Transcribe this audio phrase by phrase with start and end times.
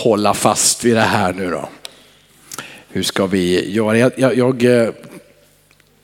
[0.00, 1.68] hålla fast vid det här nu då.
[2.88, 3.98] Hur ska vi göra?
[3.98, 4.90] Jag, jag, jag, eh,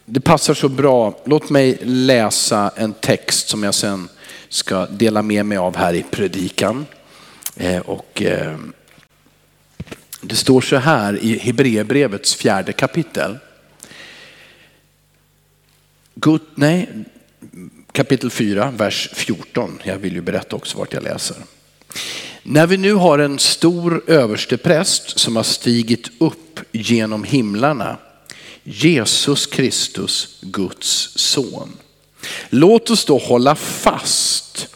[0.05, 1.21] det passar så bra.
[1.25, 4.09] Låt mig läsa en text som jag sen
[4.49, 6.87] ska dela med mig av här i predikan.
[7.57, 8.57] Eh, och, eh,
[10.21, 13.39] det står så här i Hebreerbrevets fjärde kapitel.
[16.15, 16.89] God, nej,
[17.93, 19.79] kapitel 4, vers 14.
[19.83, 21.37] Jag vill ju berätta också vart jag läser.
[22.49, 27.97] När vi nu har en stor överstepräst som har stigit upp genom himlarna,
[28.65, 31.73] Jesus Kristus, Guds son.
[32.51, 34.69] Låt oss då hålla fast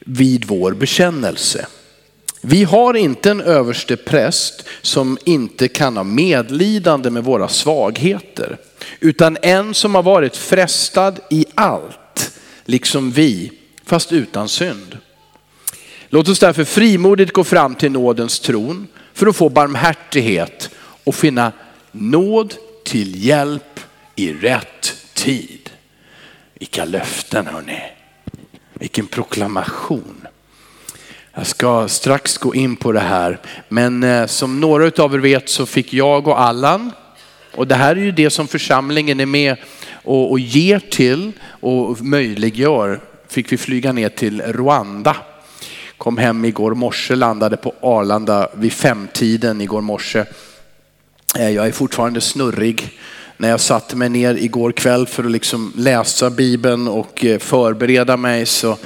[0.00, 1.66] vid vår bekännelse.
[2.40, 8.58] Vi har inte en överste präst som inte kan ha medlidande med våra svagheter,
[9.00, 12.32] utan en som har varit frestad i allt,
[12.64, 13.52] liksom vi,
[13.84, 14.98] fast utan synd.
[16.14, 20.70] Låt oss därför frimodigt gå fram till nådens tron för att få barmhärtighet
[21.04, 21.52] och finna
[21.92, 23.80] nåd till hjälp
[24.16, 25.70] i rätt tid.
[26.54, 27.82] Vilka löften hörni.
[28.74, 30.26] Vilken proklamation.
[31.32, 35.48] Jag ska strax gå in på det här, men eh, som några av er vet
[35.48, 36.92] så fick jag och Allan,
[37.54, 39.56] och det här är ju det som församlingen är med
[39.92, 45.16] och, och ger till och möjliggör, fick vi flyga ner till Rwanda.
[46.04, 50.24] Kom hem igår morse, landade på Arlanda vid femtiden igår morse.
[51.38, 52.98] Eh, jag är fortfarande snurrig.
[53.36, 58.16] När jag satte mig ner igår kväll för att liksom läsa Bibeln och eh, förbereda
[58.16, 58.76] mig så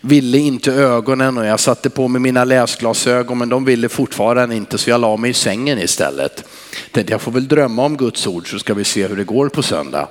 [0.00, 4.78] ville inte ögonen och jag satte på mig mina läsglasögon men de ville fortfarande inte
[4.78, 6.44] så jag la mig i sängen istället.
[6.92, 9.48] Tänkte jag får väl drömma om Guds ord så ska vi se hur det går
[9.48, 10.08] på söndag.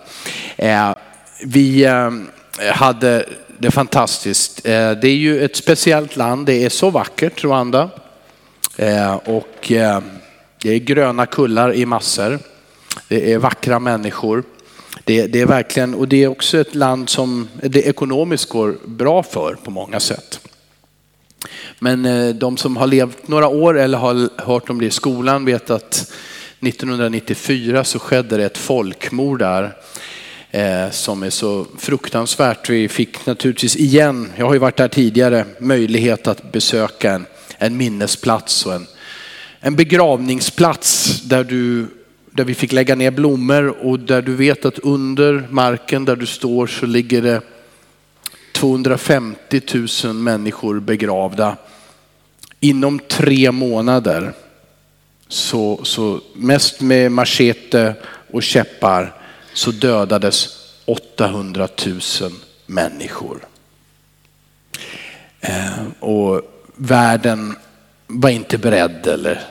[0.57, 0.95] Eh,
[1.43, 1.87] vi
[2.73, 3.25] hade
[3.57, 4.65] det är fantastiskt.
[4.65, 7.89] Eh, det är ju ett speciellt land, det är så vackert Rwanda.
[8.77, 10.01] Eh, och eh,
[10.61, 12.39] det är gröna kullar i massor.
[13.07, 14.43] Det är vackra människor.
[15.03, 19.23] Det, det, är verkligen, och det är också ett land som det ekonomiskt går bra
[19.23, 20.39] för på många sätt.
[21.79, 25.69] Men de som har levt några år eller har hört om det i skolan vet
[25.69, 26.11] att
[26.61, 29.75] 1994 så skedde det ett folkmord där
[30.55, 32.69] Eh, som är så fruktansvärt.
[32.69, 37.25] Vi fick naturligtvis igen, jag har ju varit där tidigare, möjlighet att besöka en,
[37.57, 38.87] en minnesplats och en
[39.59, 41.87] en begravningsplats där, du,
[42.31, 46.25] där vi fick lägga ner blommor och där du vet att under marken där du
[46.25, 47.41] står så ligger det
[48.51, 49.61] 250
[50.03, 51.57] 000 människor begravda.
[52.59, 54.33] Inom tre månader,
[55.27, 57.95] så, så mest med machete
[58.31, 59.24] och käppar,
[59.55, 60.49] så dödades
[60.85, 62.01] 800 000
[62.65, 63.47] människor.
[65.41, 66.41] Eh, och
[66.75, 67.55] världen
[68.07, 69.41] var inte beredd eller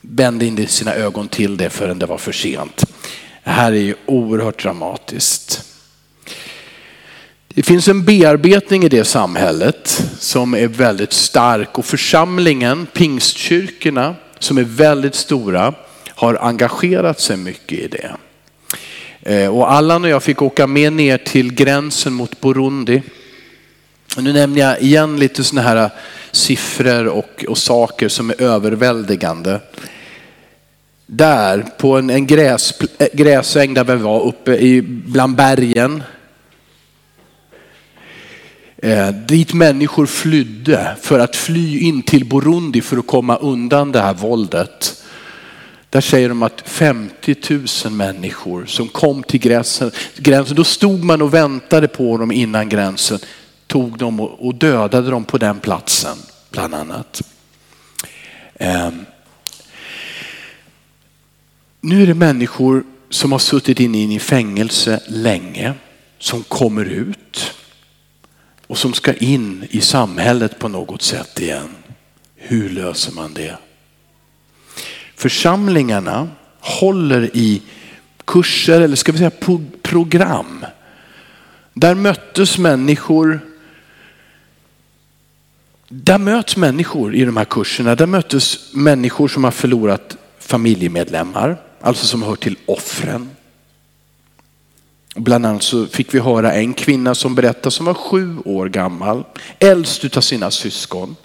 [0.00, 2.84] vände inte sina ögon till det förrän det var för sent.
[3.44, 5.64] Det här är ju oerhört dramatiskt.
[7.48, 14.58] Det finns en bearbetning i det samhället som är väldigt stark och församlingen, pingstkyrkorna som
[14.58, 15.74] är väldigt stora,
[16.20, 18.16] har engagerat sig mycket i det.
[19.22, 23.02] Eh, och Allan och jag fick åka med ner till gränsen mot Burundi.
[24.16, 25.90] Nu nämner jag igen lite sådana här eh,
[26.30, 29.60] siffror och, och saker som är överväldigande.
[31.06, 36.02] Där på en, en gräs, eh, gräsäng där vi var uppe i, bland bergen.
[38.76, 44.00] Eh, dit människor flydde för att fly in till Burundi för att komma undan det
[44.00, 44.99] här våldet.
[45.90, 47.36] Där säger de att 50
[47.84, 52.68] 000 människor som kom till gränsen, gränsen, då stod man och väntade på dem innan
[52.68, 53.18] gränsen
[53.66, 56.16] tog dem och dödade dem på den platsen,
[56.50, 57.22] bland annat.
[58.54, 59.04] Ehm.
[61.80, 65.74] Nu är det människor som har suttit inne i fängelse länge,
[66.18, 67.54] som kommer ut
[68.66, 71.74] och som ska in i samhället på något sätt igen.
[72.36, 73.56] Hur löser man det?
[75.20, 76.28] Församlingarna
[76.60, 77.62] håller i
[78.24, 79.30] kurser, eller ska vi säga
[79.82, 80.64] program.
[81.74, 83.40] Där möttes människor
[85.88, 87.94] där möts människor i de här kurserna.
[87.94, 93.30] Där möttes människor som har förlorat familjemedlemmar, alltså som hör till offren.
[95.14, 99.24] Bland annat så fick vi höra en kvinna som berättade som var sju år gammal,
[99.58, 101.16] äldst utav sina syskon.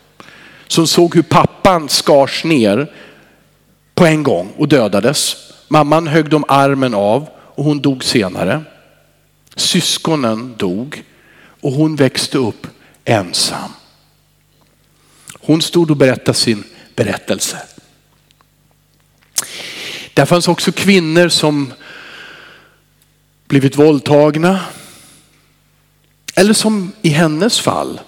[0.67, 2.91] Som såg hur pappan skars ner
[3.95, 5.35] på en gång och dödades.
[5.67, 8.63] Mamman högg de armen av och hon dog senare.
[9.55, 11.03] Syskonen dog
[11.61, 12.67] och hon växte upp
[13.05, 13.71] ensam.
[15.39, 16.63] Hon stod och berättade sin
[16.95, 17.61] berättelse.
[20.13, 21.73] Där fanns också kvinnor som
[23.47, 24.59] blivit våldtagna.
[26.35, 27.99] Eller som i hennes fall,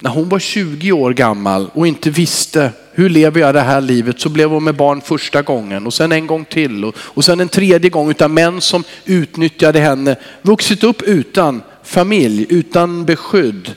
[0.00, 4.20] när hon var 20 år gammal och inte visste hur lever jag det här livet
[4.20, 7.40] så blev hon med barn första gången och sen en gång till och, och sen
[7.40, 10.16] en tredje gång utan män som utnyttjade henne.
[10.42, 13.74] Vuxit upp utan familj, utan beskydd.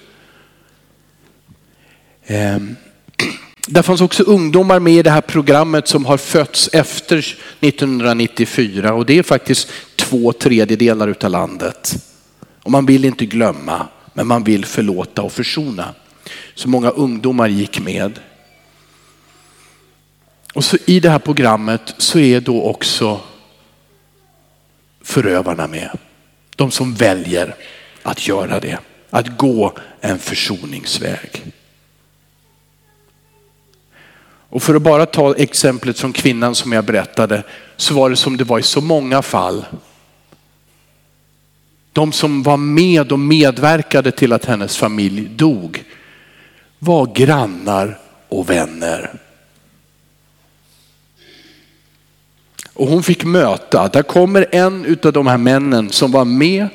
[2.26, 2.76] Ehm.
[3.68, 7.18] Där fanns också ungdomar med i det här programmet som har fötts efter
[7.60, 11.96] 1994 och det är faktiskt två tredjedelar utav landet.
[12.64, 15.94] Och man vill inte glömma, men man vill förlåta och försona.
[16.56, 18.20] Så många ungdomar gick med.
[20.54, 23.22] Och så i det här programmet så är då också
[25.02, 25.98] förövarna med.
[26.56, 27.56] De som väljer
[28.04, 28.80] att göra det,
[29.10, 31.44] att gå en försoningsväg.
[34.50, 37.44] Och för att bara ta exemplet från kvinnan som jag berättade
[37.78, 39.66] så var det som det var i så många fall.
[41.94, 45.84] De som var med och medverkade till att hennes familj dog
[46.80, 49.20] var grannar och vänner.
[52.74, 56.68] Och hon fick möta, där kommer en av de här männen som var med.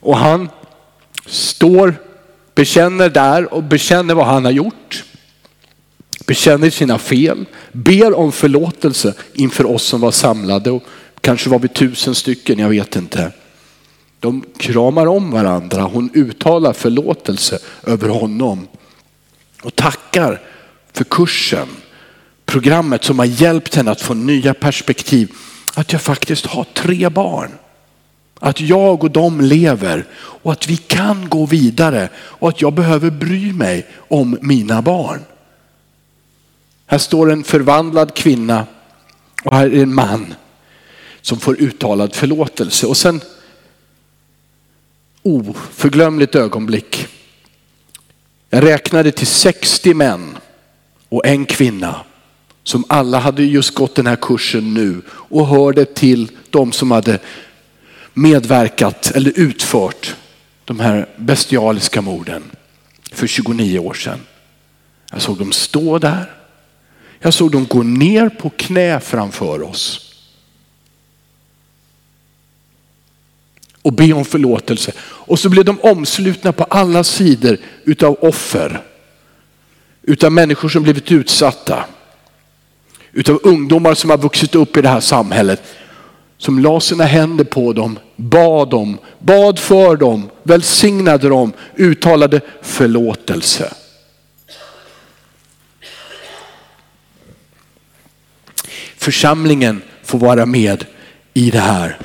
[0.00, 0.48] Och han
[1.26, 1.94] står
[2.54, 5.04] bekänner där och bekänner vad han har gjort.
[6.26, 10.70] Bekänner sina fel, ber om förlåtelse inför oss som var samlade.
[10.70, 10.82] Och
[11.20, 13.32] kanske var vi tusen stycken, jag vet inte.
[14.24, 18.68] De kramar om varandra, hon uttalar förlåtelse över honom
[19.62, 20.40] och tackar
[20.92, 21.68] för kursen,
[22.46, 25.32] programmet som har hjälpt henne att få nya perspektiv.
[25.74, 27.50] Att jag faktiskt har tre barn.
[28.40, 33.10] Att jag och de lever och att vi kan gå vidare och att jag behöver
[33.10, 35.20] bry mig om mina barn.
[36.86, 38.66] Här står en förvandlad kvinna
[39.44, 40.34] och här är en man
[41.20, 42.86] som får uttalad förlåtelse.
[42.86, 43.20] Och sen
[45.24, 47.06] oförglömligt ögonblick.
[48.50, 50.38] Jag räknade till 60 män
[51.08, 52.00] och en kvinna
[52.62, 57.18] som alla hade just gått den här kursen nu och hörde till de som hade
[58.14, 60.16] medverkat eller utfört
[60.64, 62.42] de här bestialiska morden
[63.12, 64.20] för 29 år sedan.
[65.10, 66.30] Jag såg dem stå där.
[67.18, 70.03] Jag såg dem gå ner på knä framför oss.
[73.84, 74.92] Och be om förlåtelse.
[75.00, 78.80] Och så blev de omslutna på alla sidor utav offer.
[80.02, 81.84] Utav människor som blivit utsatta.
[83.12, 85.62] Utav ungdomar som har vuxit upp i det här samhället
[86.38, 93.72] som la sina händer på dem, bad dem, bad för dem, välsignade dem, uttalade förlåtelse.
[98.96, 100.84] Församlingen får vara med
[101.34, 101.98] i det här.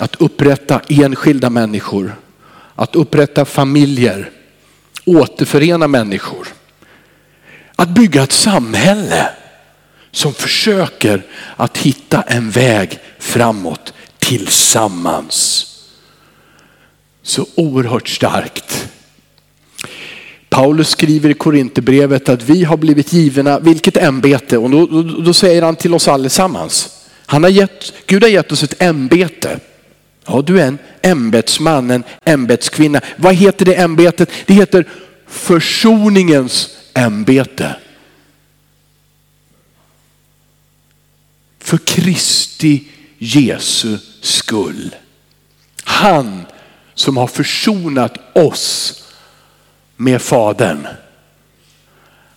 [0.00, 2.16] Att upprätta enskilda människor,
[2.74, 4.30] att upprätta familjer,
[5.04, 6.48] återförena människor.
[7.76, 9.28] Att bygga ett samhälle
[10.10, 11.22] som försöker
[11.56, 15.66] att hitta en väg framåt tillsammans.
[17.22, 18.88] Så oerhört starkt.
[20.48, 25.34] Paulus skriver i Korinthierbrevet att vi har blivit givna vilket ämbete och då, då, då,
[25.34, 26.88] säger han till oss allesammans.
[27.26, 29.60] Han har gett, Gud har gett oss ett ämbete.
[30.26, 33.00] Ja, du är en ämbetsman, en ämbetskvinna.
[33.16, 34.30] Vad heter det ämbetet?
[34.46, 34.84] Det heter
[35.26, 37.76] försoningens ämbete.
[41.66, 42.84] för Kristi
[43.18, 44.94] Jesu skull.
[45.84, 46.46] Han
[46.94, 49.02] som har försonat oss
[49.96, 50.86] med Fadern.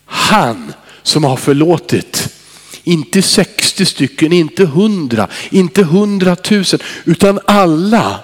[0.06, 2.34] Han som har förlåtit,
[2.84, 6.64] inte 60 stycken, inte 100, inte 100 000,
[7.06, 8.20] utan alla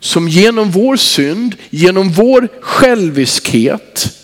[0.00, 4.16] som genom vår synd, genom vår själviskhet,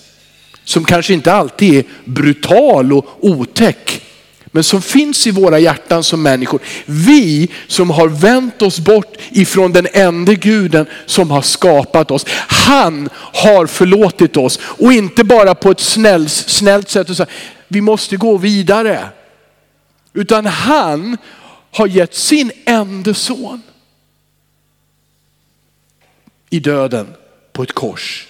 [0.65, 4.03] som kanske inte alltid är brutal och otäck,
[4.55, 6.61] men som finns i våra hjärtan som människor.
[6.87, 12.27] Vi som har vänt oss bort ifrån den enda guden som har skapat oss.
[12.49, 17.27] Han har förlåtit oss och inte bara på ett snällt, snällt sätt och så
[17.69, 19.09] vi måste gå vidare.
[20.13, 21.17] Utan han
[21.71, 23.63] har gett sin enda son
[26.51, 27.15] i döden
[27.53, 28.29] på ett kors.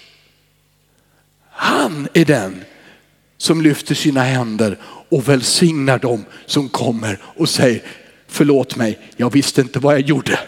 [1.49, 2.63] Han är den
[3.37, 4.77] som lyfter sina händer
[5.09, 7.83] och välsignar dem som kommer och säger
[8.27, 10.39] förlåt mig, jag visste inte vad jag gjorde.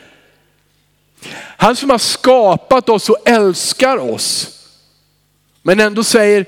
[1.57, 4.51] Han som har skapat oss och älskar oss.
[5.61, 6.45] Men ändå säger,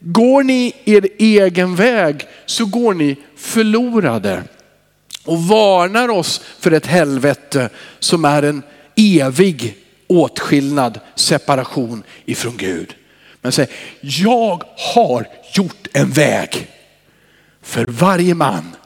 [0.00, 4.42] går ni er egen väg så går ni förlorade.
[5.24, 8.62] Och varnar oss för ett helvete som är en
[8.96, 9.76] evig
[10.06, 12.94] åtskillnad, separation ifrån Gud.
[13.40, 13.68] Men säg,
[14.00, 14.62] jag
[14.94, 16.68] har gjort en väg
[17.62, 18.76] för varje man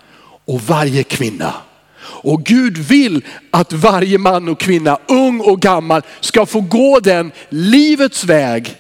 [0.45, 1.55] och varje kvinna.
[2.01, 7.33] Och Gud vill att varje man och kvinna, ung och gammal, ska få gå den
[7.49, 8.77] livets väg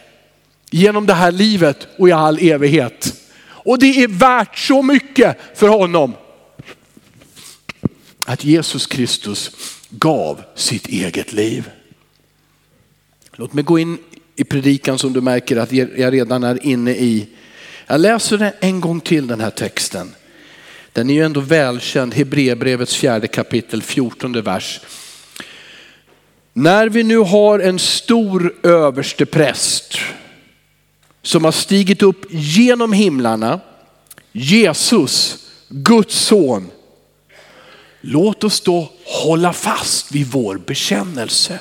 [0.74, 3.14] genom det här livet och i all evighet.
[3.46, 6.12] Och det är värt så mycket för honom
[8.24, 9.50] att Jesus Kristus
[9.90, 11.70] gav sitt eget liv.
[13.32, 13.98] Låt mig gå in
[14.36, 17.28] i predikan som du märker att jag redan är inne i.
[17.86, 20.14] Jag läser den en gång till den här texten.
[20.92, 24.80] Den är ju ändå välkänd, Hebreerbrevets fjärde kapitel, 14 vers.
[26.52, 29.98] När vi nu har en stor överste präst
[31.24, 33.60] som har stigit upp genom himlarna,
[34.32, 35.38] Jesus,
[35.68, 36.70] Guds son.
[38.00, 41.60] Låt oss då hålla fast vid vår bekännelse.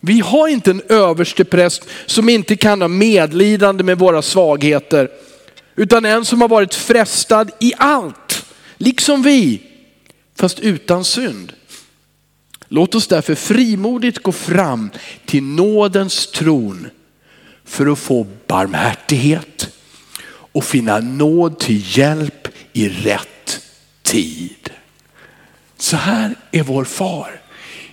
[0.00, 5.10] Vi har inte en överste präst som inte kan ha medlidande med våra svagheter,
[5.76, 8.44] utan en som har varit frestad i allt,
[8.76, 9.62] liksom vi,
[10.36, 11.52] fast utan synd.
[12.68, 14.90] Låt oss därför frimodigt gå fram
[15.26, 16.88] till nådens tron
[17.72, 19.68] för att få barmhärtighet
[20.52, 23.60] och finna nåd till hjälp i rätt
[24.02, 24.70] tid.
[25.78, 27.40] Så här är vår far.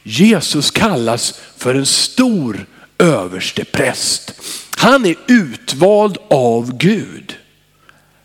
[0.04, 2.66] Jesus kallas för en stor
[2.98, 4.34] överste präst.
[4.78, 7.36] Han är utvald av Gud.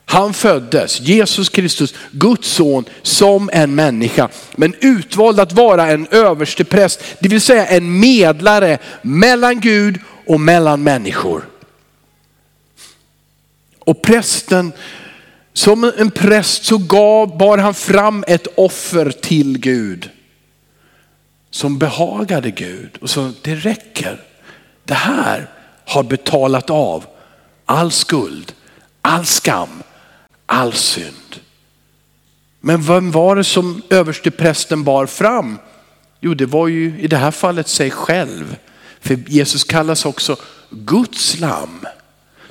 [0.04, 4.28] Han föddes, Jesus Kristus, Guds son, som en människa.
[4.56, 10.40] Men utvald att vara en överste präst, det vill säga en medlare mellan Gud och
[10.40, 11.49] mellan människor.
[13.78, 14.73] Och prästen,
[15.52, 20.11] som en präst så gav, bar han fram ett offer till Gud.
[21.50, 24.21] Som behagade Gud och sa det räcker.
[24.85, 25.50] Det här
[25.85, 27.07] har betalat av
[27.64, 28.52] all skuld,
[29.00, 29.83] all skam,
[30.47, 31.40] all synd.
[32.61, 35.59] Men vem var det som översteprästen bar fram?
[36.21, 38.57] Jo, det var ju i det här fallet sig själv.
[39.04, 40.37] För Jesus kallas också
[40.70, 41.87] Guds lam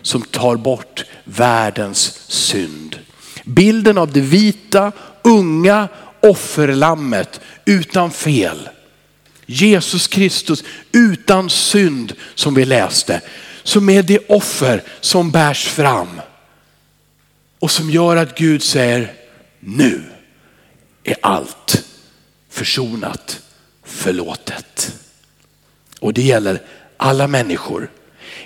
[0.02, 3.00] som tar bort världens synd.
[3.44, 4.92] Bilden av det vita,
[5.22, 5.88] unga
[6.22, 8.70] offerlammet utan fel.
[9.46, 13.22] Jesus Kristus utan synd som vi läste.
[13.64, 16.22] Som är det offer som bärs fram.
[17.60, 19.14] Och som gör att Gud säger,
[19.60, 20.04] nu
[21.04, 21.86] är allt
[22.50, 23.42] försonat,
[23.84, 25.03] förlåtet.
[26.04, 26.62] Och det gäller
[26.98, 27.90] alla människor.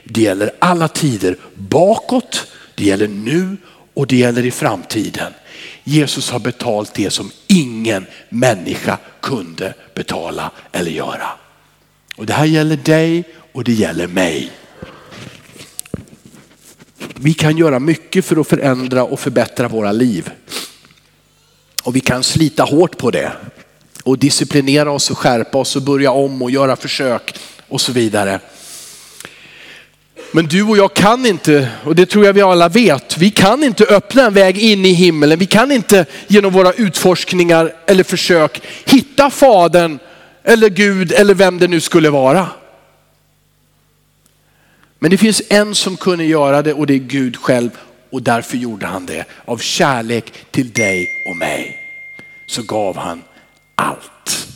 [0.03, 3.57] Det gäller alla tider bakåt, det gäller nu
[3.93, 5.33] och det gäller i framtiden.
[5.83, 11.27] Jesus har betalt det som ingen människa kunde betala eller göra.
[12.15, 14.51] Och det här gäller dig och det gäller mig.
[17.15, 20.31] Vi kan göra mycket för att förändra och förbättra våra liv.
[21.83, 23.31] Och vi kan slita hårt på det
[24.07, 28.39] och disciplinera oss och skärpa oss och börja om och göra försök och så vidare.
[30.31, 33.63] Men du och jag kan inte, och det tror jag vi alla vet, vi kan
[33.63, 35.39] inte öppna en väg in i himmelen.
[35.39, 39.99] Vi kan inte genom våra utforskningar eller försök hitta Fadern
[40.43, 42.47] eller Gud eller vem det nu skulle vara.
[44.99, 47.69] Men det finns en som kunde göra det och det är Gud själv
[48.11, 49.25] och därför gjorde han det.
[49.45, 51.79] Av kärlek till dig och mig
[52.47, 53.21] så gav han
[53.77, 54.47] allt.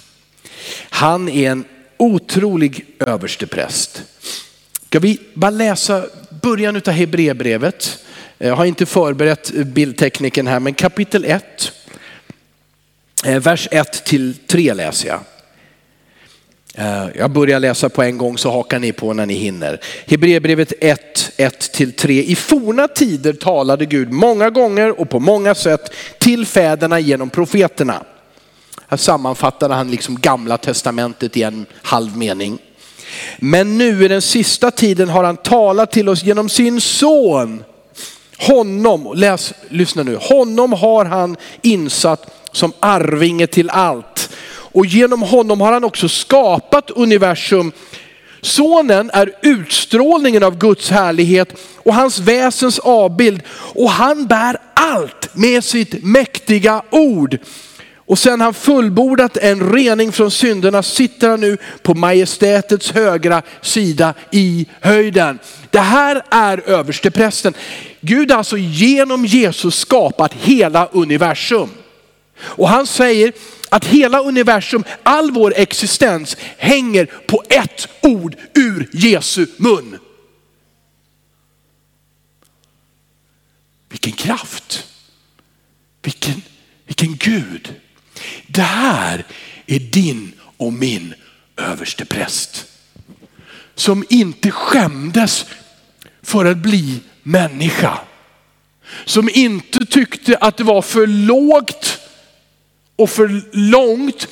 [0.89, 1.65] Han är en
[1.97, 4.03] otrolig överstepräst.
[4.85, 6.05] Ska vi bara läsa
[6.41, 7.97] början av Hebreerbrevet.
[8.37, 11.71] Jag har inte förberett bildtekniken här, men kapitel 1,
[13.25, 15.19] eh, vers 1 till 3 läser jag.
[16.75, 19.81] Eh, jag börjar läsa på en gång så hakar ni på när ni hinner.
[20.07, 22.23] Hebreerbrevet 1, 1 till 3.
[22.23, 28.03] I forna tider talade Gud många gånger och på många sätt till fäderna genom profeterna.
[28.91, 32.59] Här sammanfattade han liksom gamla testamentet i en halv mening.
[33.39, 37.63] Men nu i den sista tiden har han talat till oss genom sin son.
[38.37, 44.29] Honom, läs, lyssna nu, honom har han insatt som arvinge till allt.
[44.49, 47.71] Och genom honom har han också skapat universum.
[48.41, 53.41] Sonen är utstrålningen av Guds härlighet och hans väsens avbild.
[53.75, 57.37] Och han bär allt med sitt mäktiga ord.
[58.11, 64.13] Och sen han fullbordat en rening från synderna sitter han nu på majestätets högra sida
[64.31, 65.39] i höjden.
[65.69, 67.53] Det här är översteprästen.
[68.01, 71.69] Gud har alltså genom Jesus skapat hela universum.
[72.37, 73.33] Och han säger
[73.69, 79.99] att hela universum, all vår existens hänger på ett ord ur Jesu mun.
[83.89, 84.87] Vilken kraft,
[86.01, 86.41] vilken,
[86.85, 87.75] vilken Gud.
[88.47, 89.25] Det här
[89.65, 91.13] är din och min
[91.57, 92.65] överste präst.
[93.75, 95.45] Som inte skämdes
[96.23, 97.99] för att bli människa.
[99.05, 101.97] Som inte tyckte att det var för lågt
[102.95, 104.27] och för långt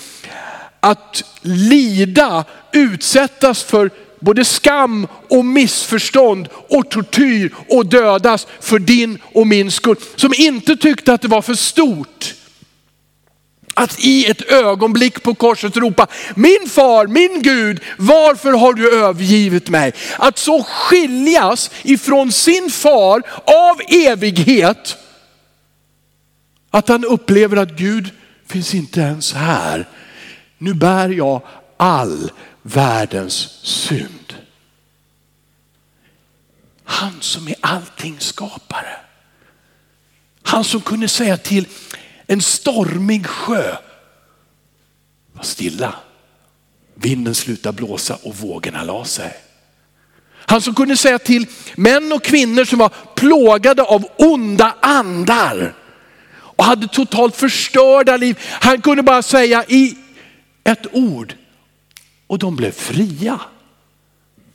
[0.79, 9.47] att lida, utsättas för både skam och missförstånd och tortyr och dödas för din och
[9.47, 9.95] min skull.
[10.15, 12.33] Som inte tyckte att det var för stort
[13.79, 19.69] att i ett ögonblick på korset ropa, min far, min Gud, varför har du övergivit
[19.69, 19.93] mig?
[20.17, 24.97] Att så skiljas ifrån sin far av evighet,
[26.69, 28.09] att han upplever att Gud
[28.47, 29.87] finns inte ens här.
[30.57, 31.41] Nu bär jag
[31.77, 32.31] all
[32.61, 34.33] världens synd.
[36.83, 38.97] Han som är allting skapare.
[40.43, 41.65] Han som kunde säga till
[42.31, 43.75] en stormig sjö,
[45.33, 45.95] var stilla.
[46.95, 49.33] Vinden slutade blåsa och vågorna la sig.
[50.31, 55.73] Han som kunde säga till män och kvinnor som var plågade av onda andar
[56.31, 58.39] och hade totalt förstörda liv.
[58.41, 59.97] Han kunde bara säga i
[60.63, 61.35] ett ord
[62.27, 63.39] och de blev fria.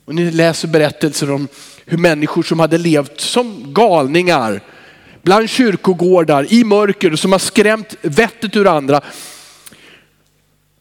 [0.05, 1.47] Och ni läser berättelser om
[1.85, 4.61] hur människor som hade levt som galningar
[5.25, 9.01] bland kyrkogårdar i mörker som har skrämt vettet ur andra.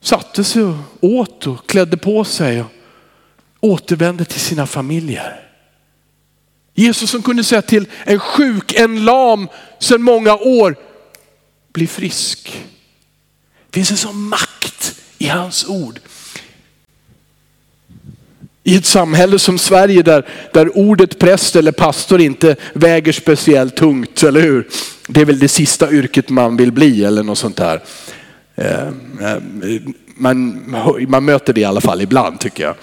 [0.01, 2.69] Satte sig och åt och klädde på sig och
[3.61, 5.41] återvände till sina familjer.
[6.75, 9.49] Jesus som kunde säga till en sjuk, en lam
[9.79, 10.77] sedan många år,
[11.73, 12.65] bli frisk.
[13.71, 16.01] Det finns en sån makt i hans ord.
[18.67, 24.23] I ett samhälle som Sverige där, där ordet präst eller pastor inte väger speciellt tungt,
[24.23, 24.69] eller hur?
[25.09, 27.83] Det är väl det sista yrket man vill bli eller något sånt där.
[28.55, 28.89] Eh,
[29.21, 29.39] eh,
[30.17, 30.65] man,
[31.09, 32.77] man möter det i alla fall ibland tycker jag.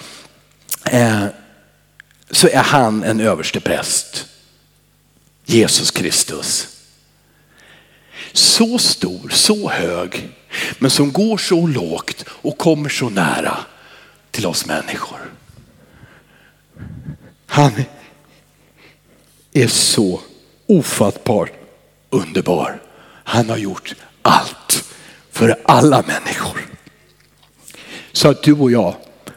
[0.90, 1.24] Eh,
[2.30, 4.26] så är han en överste präst.
[5.44, 6.68] Jesus Kristus.
[8.32, 10.28] Så stor, så hög,
[10.78, 13.56] men som går så lågt och kommer så nära
[14.30, 15.18] till oss människor.
[17.52, 17.72] Han
[19.52, 20.20] är så
[20.66, 21.52] ofattbart
[22.10, 22.82] underbar.
[23.24, 24.84] Han har gjort allt
[25.30, 26.60] för alla människor.
[28.12, 28.94] Så att du och jag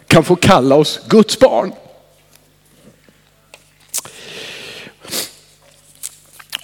[0.08, 1.71] kan få kalla oss Guds barn.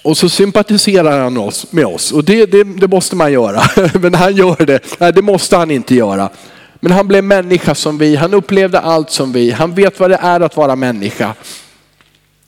[0.02, 3.62] Och så sympatiserar han med oss och det, det, det måste man göra.
[4.00, 4.80] Men han gör det.
[4.98, 6.30] Nej, det måste han inte göra.
[6.84, 10.16] Men han blev människa som vi, han upplevde allt som vi, han vet vad det
[10.16, 11.34] är att vara människa.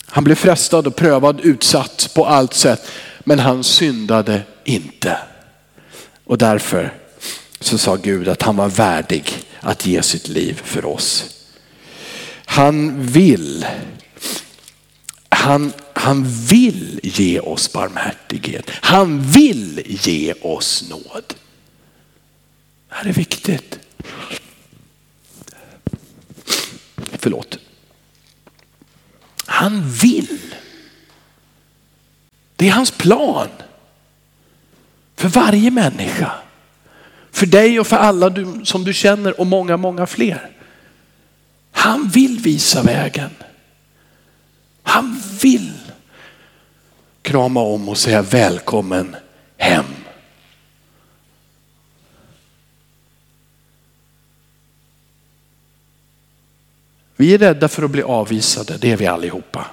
[0.07, 2.91] Han blev frestad och prövad, utsatt på allt sätt,
[3.25, 5.19] men han syndade inte.
[6.25, 6.93] Och därför
[7.61, 11.25] så sa Gud att han var värdig att ge sitt liv för oss.
[12.45, 13.67] Han vill,
[15.29, 18.71] han, han vill ge oss barmhärtighet.
[18.71, 21.25] Han vill ge oss nåd.
[22.89, 23.79] Det här är viktigt.
[27.19, 27.59] Förlåt.
[29.47, 30.55] Han vill.
[32.57, 33.49] Det är hans plan.
[35.17, 36.33] För varje människa.
[37.31, 40.51] För dig och för alla du, som du känner och många, många fler.
[41.73, 43.31] Han vill visa vägen.
[44.83, 45.73] Han vill
[47.23, 49.17] krama om och säga välkommen
[49.57, 49.94] hem.
[57.17, 59.67] Vi är rädda för att bli avvisade, det är vi allihopa.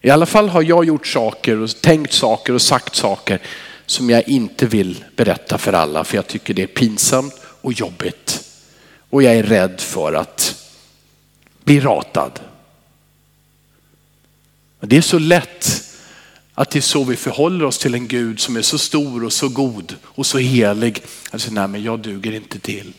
[0.00, 3.40] I alla fall har jag gjort saker och tänkt saker och sagt saker
[3.86, 8.44] som jag inte vill berätta för alla för jag tycker det är pinsamt och jobbigt.
[9.10, 10.54] Och jag är rädd för att
[11.64, 12.40] bli ratad.
[14.80, 15.84] Det är så lätt
[16.54, 19.32] att det är så vi förhåller oss till en Gud som är så stor och
[19.32, 21.02] så god och så helig.
[21.30, 22.92] Alltså, nej men jag duger inte till.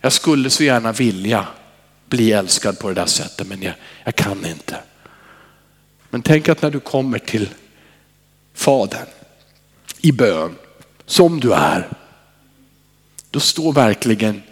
[0.00, 1.46] Jag skulle så gärna vilja
[2.08, 4.76] bli älskad på det där sättet men jag, jag kan inte.
[6.10, 7.48] Men tänk att när du kommer till
[8.54, 9.06] Fadern
[10.00, 10.54] i bön
[11.06, 11.88] som du är.
[13.30, 14.42] Då står verkligen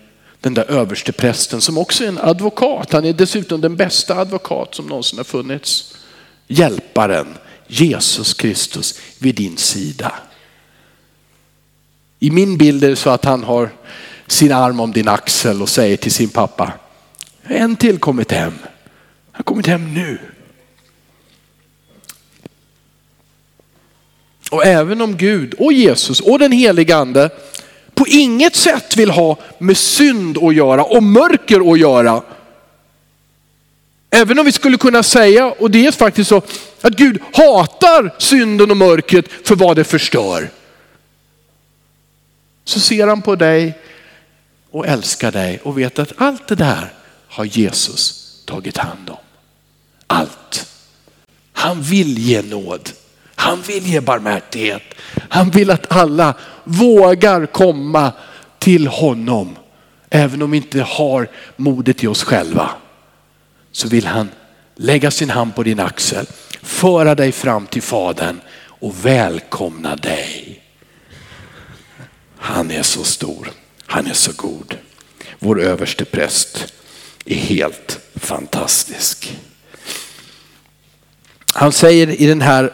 [0.41, 2.93] den där översteprästen som också är en advokat.
[2.93, 5.97] Han är dessutom den bästa advokat som någonsin har funnits.
[6.47, 7.35] Hjälparen,
[7.67, 10.15] Jesus Kristus vid din sida.
[12.19, 13.71] I min bild är det så att han har
[14.27, 16.73] sin arm om din axel och säger till sin pappa,
[17.43, 18.53] en till kommit hem.
[18.63, 20.19] Han har kommit hem nu.
[24.51, 27.31] Och även om Gud och Jesus och den helige ande
[27.95, 32.23] på inget sätt vill ha med synd att göra och mörker att göra.
[34.11, 36.43] Även om vi skulle kunna säga, och det är faktiskt så,
[36.81, 40.51] att Gud hatar synden och mörkret för vad det förstör.
[42.65, 43.79] Så ser han på dig
[44.77, 46.93] och älskar dig och vet att allt det där
[47.29, 49.17] har Jesus tagit hand om.
[50.07, 50.69] Allt.
[51.53, 52.91] Han vill ge nåd.
[53.35, 54.83] Han vill ge barmhärtighet.
[55.29, 56.35] Han vill att alla
[56.65, 58.13] vågar komma
[58.59, 59.57] till honom.
[60.11, 62.71] Även om vi inte har modet i oss själva.
[63.73, 64.31] Så vill han
[64.75, 66.27] lägga sin hand på din axel,
[66.63, 70.63] föra dig fram till Fadern och välkomna dig.
[72.39, 73.51] Han är så stor,
[73.87, 74.79] han är så god.
[75.39, 76.73] Vår överste präst
[77.25, 79.37] är helt fantastisk.
[81.53, 82.73] Han säger i den här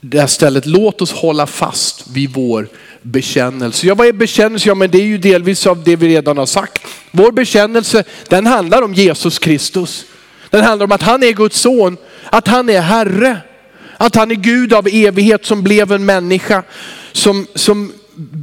[0.00, 2.68] det här stället, låt oss hålla fast vid vår
[3.02, 3.86] bekännelse.
[3.86, 4.68] Ja, vad är bekännelse?
[4.68, 6.82] Ja, men det är ju delvis av det vi redan har sagt.
[7.10, 10.04] Vår bekännelse, den handlar om Jesus Kristus.
[10.50, 13.38] Den handlar om att han är Guds son, att han är Herre,
[13.96, 16.62] att han är Gud av evighet som blev en människa,
[17.12, 17.92] som, som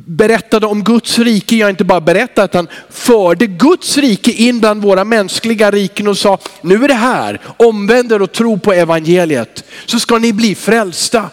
[0.05, 4.81] berättade om Guds rike, jag inte bara berättade, att han förde Guds rike in bland
[4.81, 9.63] våra mänskliga riken och sa, nu är det här, omvänd er och tro på evangeliet,
[9.85, 11.29] så ska ni bli frälsta.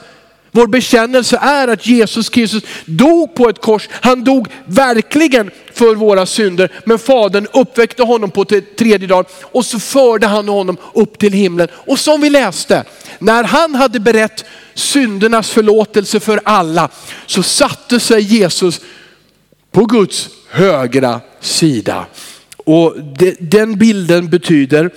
[0.52, 3.88] Vår bekännelse är att Jesus Kristus dog på ett kors.
[3.92, 6.72] Han dog verkligen för våra synder.
[6.84, 8.44] Men Fadern uppväckte honom på
[8.78, 11.68] tredje dagen och så förde han honom upp till himlen.
[11.72, 12.84] Och som vi läste,
[13.18, 14.44] när han hade berett
[14.80, 16.88] syndernas förlåtelse för alla
[17.26, 18.80] så satte sig Jesus
[19.70, 22.06] på Guds högra sida.
[22.56, 22.96] Och
[23.38, 24.90] den bilden betyder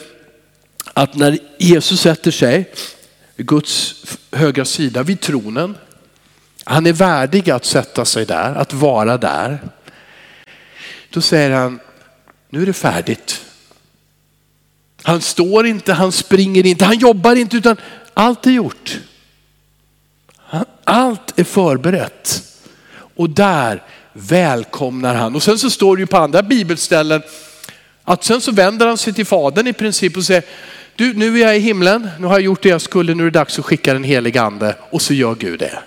[0.93, 2.73] att när Jesus sätter sig
[3.37, 3.95] Guds
[4.31, 5.77] högra sida vid tronen.
[6.63, 9.59] Han är värdig att sätta sig där, att vara där.
[11.09, 11.79] Då säger han,
[12.49, 13.45] nu är det färdigt.
[15.03, 17.77] Han står inte, han springer inte, han jobbar inte utan
[18.13, 18.99] allt är gjort.
[20.83, 22.43] Allt är förberett.
[23.15, 25.35] Och där välkomnar han.
[25.35, 27.21] Och sen så står det ju på andra bibelställen
[28.03, 30.43] att sen så vänder han sig till fadern i princip och säger,
[30.95, 33.31] du, nu är jag i himlen, nu har jag gjort det jag skulle, nu är
[33.31, 34.75] det dags att skicka den helige ande.
[34.89, 35.79] Och så gör Gud det.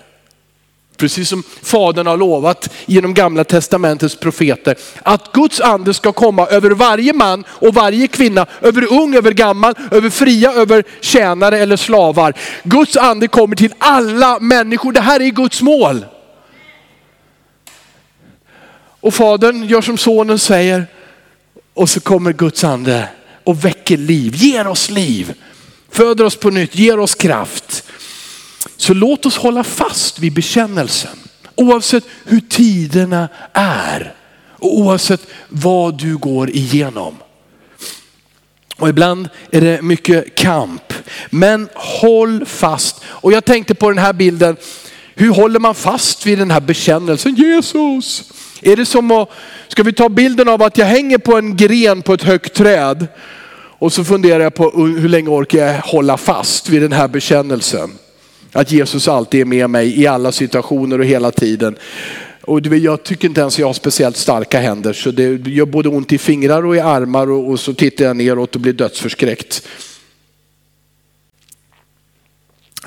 [0.97, 4.75] Precis som Fadern har lovat genom gamla testamentets profeter.
[5.03, 9.73] Att Guds ande ska komma över varje man och varje kvinna, över ung, över gammal,
[9.91, 12.33] över fria, över tjänare eller slavar.
[12.63, 14.91] Guds ande kommer till alla människor.
[14.91, 16.05] Det här är Guds mål.
[18.99, 20.87] Och Fadern gör som sonen säger
[21.73, 23.09] och så kommer Guds ande
[23.43, 25.33] och väcker liv, ger oss liv,
[25.91, 27.66] föder oss på nytt, ger oss kraft.
[28.77, 31.17] Så låt oss hålla fast vid bekännelsen.
[31.55, 34.13] Oavsett hur tiderna är
[34.59, 37.15] och oavsett vad du går igenom.
[38.77, 40.93] Och ibland är det mycket kamp.
[41.29, 43.03] Men håll fast.
[43.05, 44.57] Och jag tänkte på den här bilden.
[45.15, 47.35] Hur håller man fast vid den här bekännelsen?
[47.35, 48.31] Jesus.
[48.61, 49.29] Är det som att,
[49.67, 53.07] ska vi ta bilden av att jag hänger på en gren på ett högt träd
[53.79, 57.91] och så funderar jag på hur länge orkar jag hålla fast vid den här bekännelsen.
[58.57, 61.77] Att Jesus alltid är med mig i alla situationer och hela tiden.
[62.41, 66.13] Och jag tycker inte ens jag har speciellt starka händer så det gör både ont
[66.13, 69.67] i fingrar och i armar och, och så tittar jag neråt och blir dödsförskräckt.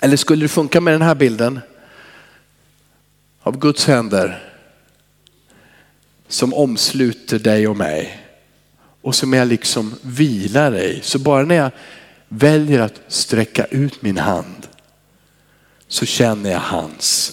[0.00, 1.61] Eller skulle det funka med den här bilden?
[3.42, 4.42] Av Guds händer
[6.28, 8.20] som omsluter dig och mig
[9.00, 11.00] och som jag liksom vilar i.
[11.02, 11.70] Så bara när jag
[12.28, 14.66] väljer att sträcka ut min hand
[15.90, 17.33] så känner jag hans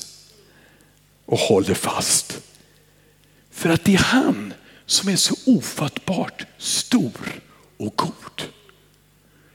[1.26, 2.42] och håller fast.
[3.52, 4.54] För att det är han
[4.86, 7.42] som är så ofattbart stor
[7.78, 8.44] och god.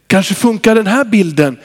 [0.06, 1.58] Kanske funkar den här bilden.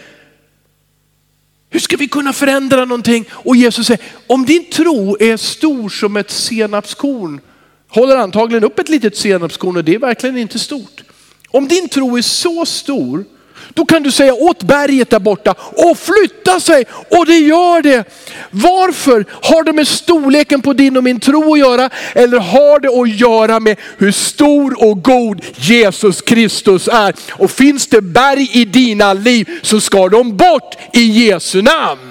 [1.70, 3.26] Hur ska vi kunna förändra någonting?
[3.32, 7.42] Och Jesus säger, om din tro är stor som ett senapskorn
[7.88, 11.04] håller antagligen upp ett litet senapskorn och det är verkligen inte stort.
[11.48, 13.26] Om din tro är så stor
[13.74, 18.04] då kan du säga åt berget där borta och flytta sig och det gör det.
[18.52, 19.26] Varför?
[19.32, 23.20] Har det med storleken på din och min tro att göra eller har det att
[23.20, 27.14] göra med hur stor och god Jesus Kristus är?
[27.32, 32.07] Och finns det berg i dina liv så ska de bort i Jesu namn.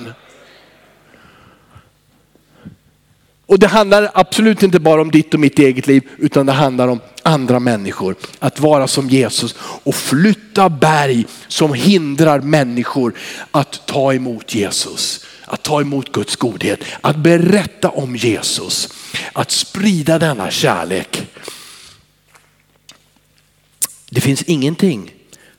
[3.46, 6.88] Och det handlar absolut inte bara om ditt och mitt eget liv, utan det handlar
[6.88, 8.16] om andra människor.
[8.38, 13.14] Att vara som Jesus och flytta berg som hindrar människor
[13.50, 15.26] att ta emot Jesus.
[15.44, 18.88] Att ta emot Guds godhet, att berätta om Jesus,
[19.32, 21.26] att sprida denna kärlek.
[24.10, 25.12] Det finns ingenting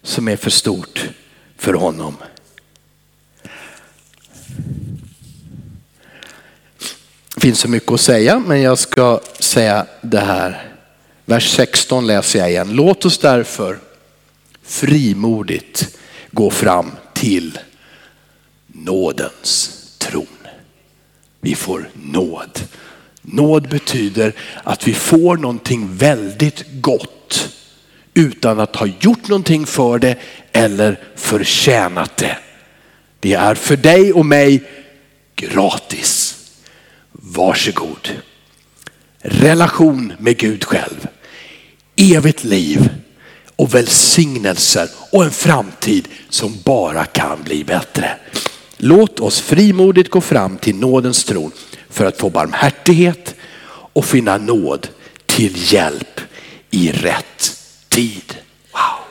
[0.04, 1.10] som är för stort
[1.58, 2.16] för honom.
[7.48, 10.74] Det finns så mycket att säga, men jag ska säga det här.
[11.26, 12.70] Vers 16 läser jag igen.
[12.72, 13.80] Låt oss därför
[14.64, 15.98] frimodigt
[16.32, 17.60] gå fram till
[18.68, 20.28] nådens tron.
[21.42, 22.60] Vi får nåd.
[23.22, 24.34] Nåd betyder
[24.64, 27.50] att vi får någonting väldigt gott
[28.14, 30.16] utan att ha gjort någonting för det
[30.52, 32.38] eller förtjänat det.
[33.20, 34.64] Det är för dig och mig
[35.36, 36.27] gratis.
[37.30, 38.10] Varsågod.
[39.20, 41.08] Relation med Gud själv.
[41.96, 42.90] Evigt liv
[43.56, 48.18] och välsignelser och en framtid som bara kan bli bättre.
[48.78, 51.52] Låt oss frimodigt gå fram till nådens tron
[51.90, 53.36] för att få barmhärtighet
[53.70, 54.88] och finna nåd
[55.26, 56.22] till hjälp
[56.72, 57.58] i rätt
[57.90, 58.36] tid.
[58.72, 59.06] Wow.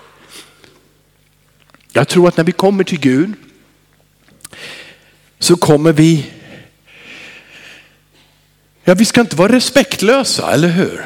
[1.93, 3.33] Jag tror att när vi kommer till Gud
[5.39, 6.27] så kommer vi
[8.89, 11.05] Ja, vi ska inte vara respektlösa, eller hur?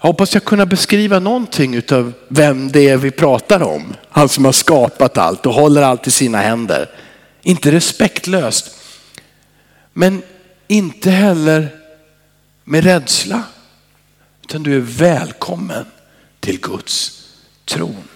[0.00, 3.94] Jag hoppas jag kunna beskriva någonting av vem det är vi pratar om.
[4.10, 6.90] Han som har skapat allt och håller allt i sina händer.
[7.42, 8.70] Inte respektlöst,
[9.92, 10.22] men
[10.66, 11.68] inte heller
[12.64, 13.42] med rädsla.
[14.42, 15.86] Utan du är välkommen
[16.40, 17.22] till Guds
[17.64, 18.08] tron.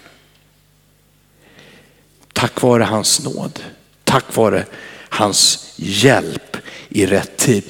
[2.33, 3.59] Tack vare hans nåd,
[4.03, 4.65] tack vare
[5.09, 6.57] hans hjälp
[6.89, 7.63] i rätt tid.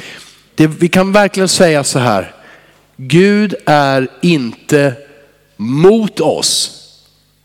[0.60, 2.36] Det, vi kan verkligen säga så här,
[2.98, 4.96] Gud är inte
[5.58, 6.72] mot oss,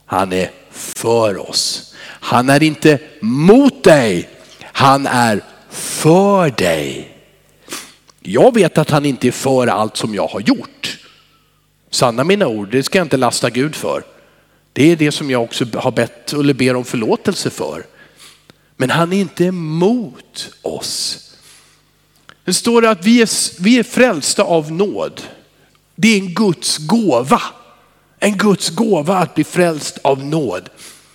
[0.06, 1.94] han är för oss.
[2.04, 4.28] Han är inte mot dig,
[4.62, 7.16] han är för dig.
[8.20, 10.98] Jag vet att han inte är för allt som jag har gjort.
[11.90, 14.02] Sanna mina ord, det ska jag inte lasta Gud för.
[14.72, 17.86] Det är det som jag också har bett eller ber om förlåtelse för.
[18.76, 21.20] Men han är inte emot oss.
[22.44, 25.20] Det står att vi är, vi är frälsta av nåd.
[25.96, 27.42] Det är en Guds gåva.
[28.18, 30.68] En Guds gåva att bli frälst av nåd.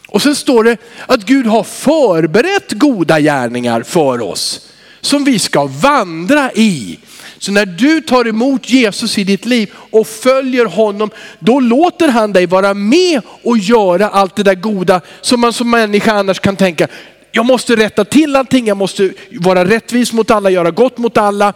[0.08, 4.70] Och sen står det att Gud har förberett goda gärningar för oss
[5.02, 7.00] som vi ska vandra i.
[7.40, 12.34] Så när du tar emot Jesus i ditt liv och följer honom, då låter han
[12.34, 16.56] dig vara med och göra allt det där goda som man som människa annars kan
[16.56, 16.88] tänka,
[17.32, 21.54] jag måste rätta till allting, jag måste vara rättvis mot alla, göra gott mot alla.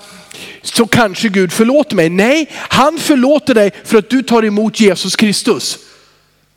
[0.61, 2.09] Så kanske Gud förlåter mig.
[2.09, 5.79] Nej, han förlåter dig för att du tar emot Jesus Kristus.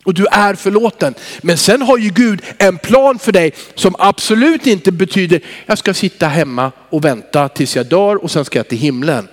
[0.05, 1.15] Och du är förlåten.
[1.43, 5.95] Men sen har ju Gud en plan för dig som absolut inte betyder, jag ska
[5.95, 9.29] sitta hemma och vänta tills jag dör och sen ska jag till himlen.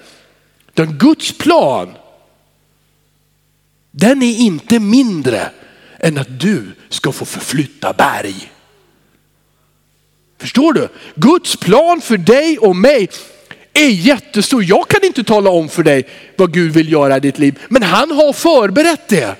[0.74, 1.94] Den Guds plan,
[3.92, 5.50] den är inte mindre
[6.00, 8.53] än att du ska få förflytta berg.
[10.44, 10.90] Förstår du?
[11.16, 13.10] Guds plan för dig och mig
[13.74, 14.64] är jättestor.
[14.64, 17.84] Jag kan inte tala om för dig vad Gud vill göra i ditt liv, men
[17.84, 19.36] han har förberett det.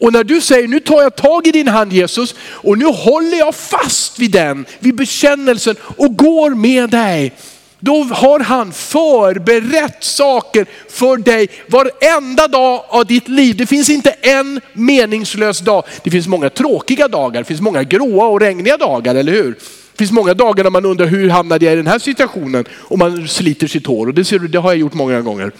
[0.00, 3.38] Och när du säger, nu tar jag tag i din hand Jesus och nu håller
[3.38, 7.32] jag fast vid den, vid bekännelsen och går med dig.
[7.80, 13.56] Då har han förberett saker för dig varenda dag av ditt liv.
[13.56, 15.84] Det finns inte en meningslös dag.
[16.04, 19.56] Det finns många tråkiga dagar, det finns många gråa och regniga dagar, eller hur?
[20.02, 22.98] Det finns många dagar när man undrar hur hamnade jag i den här situationen och
[22.98, 25.52] man sliter sitt hår och det, ser du, det har jag gjort många gånger.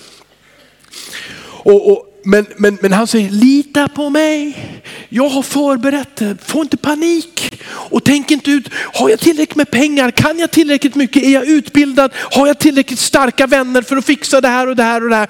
[1.45, 4.59] Och, och, men, men, men han säger, lita på mig.
[5.09, 6.37] Jag har förberett det.
[6.45, 7.63] Få inte panik.
[7.67, 10.11] Och tänk inte ut, har jag tillräckligt med pengar?
[10.11, 11.23] Kan jag tillräckligt mycket?
[11.23, 12.13] Är jag utbildad?
[12.15, 15.17] Har jag tillräckligt starka vänner för att fixa det här och det här och det
[15.17, 15.29] här?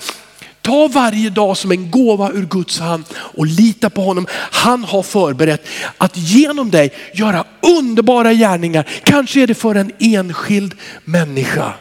[0.63, 4.27] Ta varje dag som en gåva ur Guds hand och lita på honom.
[4.33, 7.45] Han har förberett att genom dig göra
[7.79, 8.89] underbara gärningar.
[9.05, 11.75] Kanske är det för en enskild människa.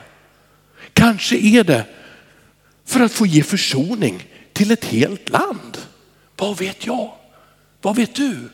[0.94, 1.86] Kanske är det
[2.86, 5.78] för att få ge försoning till ett helt land.
[6.38, 7.12] Vad vet jag?
[7.82, 8.50] Vad vet du?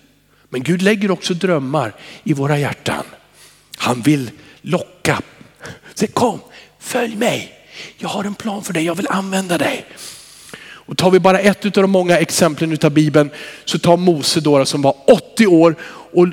[0.50, 3.04] Men Gud lägger också drömmar i våra hjärtan.
[3.78, 5.22] Han vill locka.
[5.94, 6.40] Säg kom,
[6.80, 7.54] följ mig.
[7.98, 9.86] Jag har en plan för dig, jag vill använda dig.
[10.88, 13.30] Och tar vi bara ett av de många exemplen av Bibeln
[13.65, 15.76] så tar Mose då som var 80 år
[16.13, 16.28] och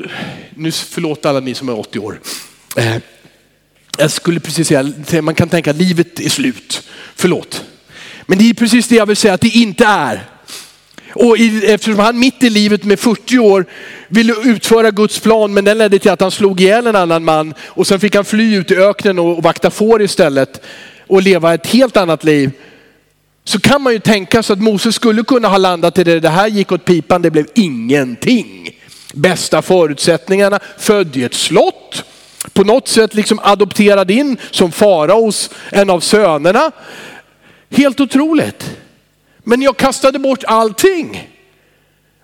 [0.54, 2.20] nu förlåt alla ni som är 80 år.
[2.76, 2.96] Eh,
[3.98, 6.82] jag skulle precis säga, man kan tänka att livet är slut.
[7.14, 7.64] Förlåt.
[8.26, 10.28] Men det är precis det jag vill säga att det inte är.
[11.14, 13.64] Och eftersom han mitt i livet med 40 år
[14.08, 17.54] ville utföra Guds plan, men den ledde till att han slog ihjäl en annan man
[17.60, 20.62] och sen fick han fly ut i öknen och vakta får istället
[21.06, 22.50] och leva ett helt annat liv.
[23.44, 26.28] Så kan man ju tänka sig att Moses skulle kunna ha landat i det, det
[26.28, 28.70] här gick åt pipan, det blev ingenting.
[29.14, 32.04] Bästa förutsättningarna, född i ett slott,
[32.52, 36.70] på något sätt liksom adopterad in som faraos, en av sönerna.
[37.70, 38.76] Helt otroligt.
[39.38, 41.30] Men jag kastade bort allting.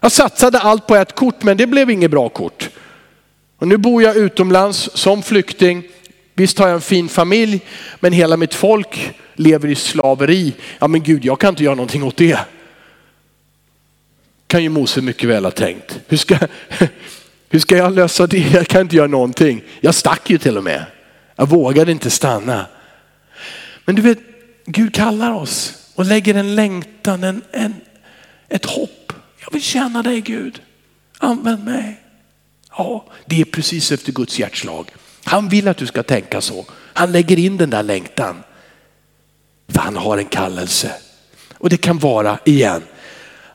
[0.01, 2.69] Jag satsade allt på ett kort men det blev inget bra kort.
[3.59, 5.83] Och nu bor jag utomlands som flykting.
[6.35, 7.61] Visst har jag en fin familj
[8.01, 10.55] men hela mitt folk lever i slaveri.
[10.79, 12.39] Ja men Gud jag kan inte göra någonting åt det.
[14.47, 16.01] Kan ju Mose mycket väl ha tänkt.
[16.09, 16.39] Hur ska,
[17.49, 18.39] hur ska jag lösa det?
[18.53, 19.63] Jag kan inte göra någonting.
[19.81, 20.85] Jag stack ju till och med.
[21.37, 22.67] Jag vågade inte stanna.
[23.85, 24.19] Men du vet,
[24.67, 27.75] Gud kallar oss och lägger en längtan, en, en,
[28.49, 29.13] ett hopp.
[29.45, 30.63] Jag vill tjäna dig Gud.
[31.19, 32.01] Använd mig.
[32.71, 34.91] Ja, det är precis efter Guds hjärtslag.
[35.25, 36.67] Han vill att du ska tänka så.
[36.73, 38.43] Han lägger in den där längtan.
[39.73, 40.93] För han har en kallelse.
[41.55, 42.83] Och det kan vara igen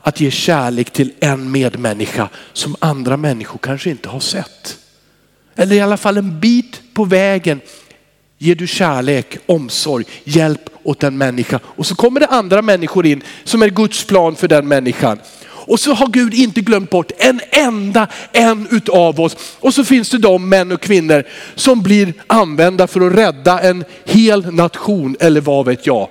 [0.02, 4.78] att ge kärlek till en medmänniska som andra människor kanske inte har sett.
[5.56, 7.62] Eller i alla fall en bit på vägen
[8.38, 11.60] ger du kärlek, omsorg, hjälp åt en människa.
[11.64, 15.20] Och så kommer det andra människor in som är Guds plan för den människan.
[15.68, 19.38] Och så har Gud inte glömt bort en enda en utav oss.
[19.60, 21.24] Och så finns det de män och kvinnor
[21.56, 26.10] som blir använda för att rädda en hel nation eller vad vet jag.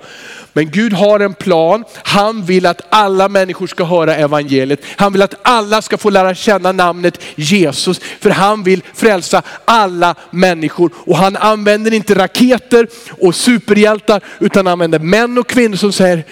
[0.53, 1.83] Men Gud har en plan.
[2.03, 4.79] Han vill att alla människor ska höra evangeliet.
[4.95, 7.99] Han vill att alla ska få lära känna namnet Jesus.
[8.19, 10.91] För han vill frälsa alla människor.
[10.95, 12.87] Och han använder inte raketer
[13.21, 16.23] och superhjältar utan använder män och kvinnor som säger,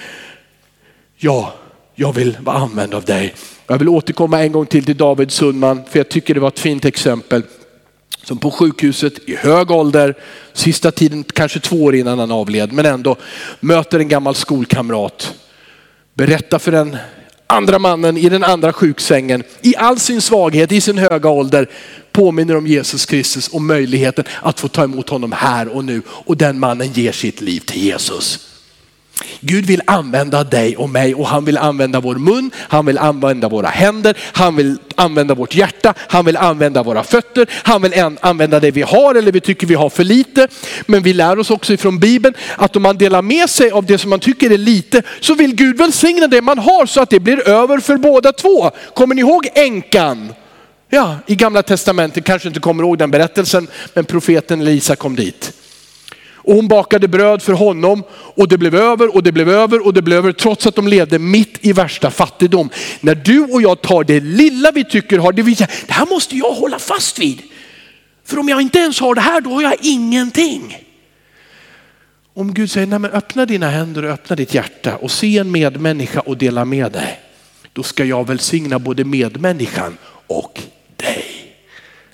[1.17, 1.53] ja,
[1.95, 3.33] jag vill vara använd av dig.
[3.67, 6.59] Jag vill återkomma en gång till till David Sundman, för jag tycker det var ett
[6.59, 7.43] fint exempel
[8.23, 10.15] som på sjukhuset i hög ålder,
[10.53, 13.15] sista tiden kanske två år innan han avled, men ändå
[13.59, 15.33] möter en gammal skolkamrat.
[16.13, 16.97] Berättar för den
[17.47, 21.69] andra mannen i den andra sjuksängen, i all sin svaghet, i sin höga ålder,
[22.11, 26.01] påminner om Jesus Kristus och möjligheten att få ta emot honom här och nu.
[26.07, 28.52] Och den mannen ger sitt liv till Jesus.
[29.39, 33.49] Gud vill använda dig och mig och han vill använda vår mun, han vill använda
[33.49, 38.59] våra händer, han vill använda vårt hjärta, han vill använda våra fötter, han vill använda
[38.59, 40.47] det vi har eller vi tycker vi har för lite.
[40.85, 43.97] Men vi lär oss också ifrån Bibeln att om man delar med sig av det
[43.97, 47.19] som man tycker är lite så vill Gud välsigna det man har så att det
[47.19, 48.71] blir över för båda två.
[48.93, 50.33] Kommer ni ihåg änkan?
[50.89, 55.53] Ja, i gamla testamentet, kanske inte kommer ihåg den berättelsen, men profeten Elisa kom dit.
[56.43, 59.93] Och hon bakade bröd för honom och det blev över och det blev över och
[59.93, 62.69] det blev över trots att de levde mitt i värsta fattigdom.
[63.01, 66.05] När du och jag tar det lilla vi tycker har, det vill säga, det här
[66.05, 67.41] måste jag hålla fast vid.
[68.25, 70.77] För om jag inte ens har det här, då har jag ingenting.
[72.33, 75.51] Om Gud säger, nej men öppna dina händer och öppna ditt hjärta och se en
[75.51, 77.19] medmänniska och dela med dig.
[77.73, 80.59] Då ska jag välsigna både medmänniskan och
[80.97, 81.25] dig.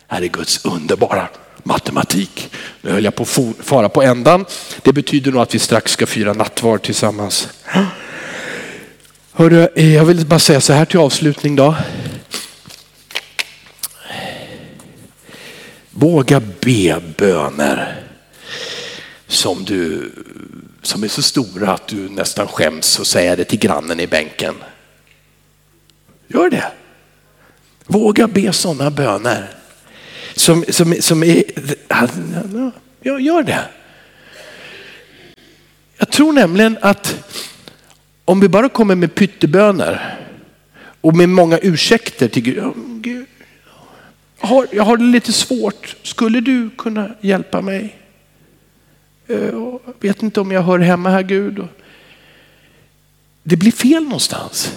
[0.07, 1.27] Här är Guds underbara
[1.65, 2.51] matematik.
[2.81, 4.45] Nu höll jag på att fara på ändan.
[4.81, 7.47] Det betyder nog att vi strax ska fira nattvard tillsammans.
[9.31, 11.75] Hörru, eh, jag vill bara säga så här till avslutning då.
[15.89, 18.05] Våga be böner
[19.27, 20.11] som, du,
[20.81, 24.55] som är så stora att du nästan skäms och säger det till grannen i bänken.
[26.27, 26.71] Gör det.
[27.85, 29.58] Våga be sådana böner
[30.39, 31.43] som, som, som är,
[33.01, 33.65] jag gör det.
[35.97, 37.35] Jag tror nämligen att
[38.25, 40.19] om vi bara kommer med pytteböner
[41.01, 43.25] och med många ursäkter till Gud.
[44.41, 45.95] Jag har, jag har det lite svårt.
[46.03, 47.95] Skulle du kunna hjälpa mig?
[49.27, 51.67] Eh, jag vet inte om jag hör hemma här Gud.
[53.43, 54.73] Det blir fel någonstans.